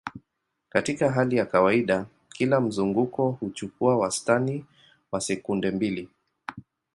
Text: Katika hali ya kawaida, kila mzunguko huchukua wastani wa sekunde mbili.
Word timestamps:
Katika 0.69 1.11
hali 1.11 1.35
ya 1.35 1.45
kawaida, 1.45 2.05
kila 2.29 2.61
mzunguko 2.61 3.31
huchukua 3.31 3.97
wastani 3.97 4.65
wa 5.11 5.21
sekunde 5.21 5.71
mbili. 5.71 6.09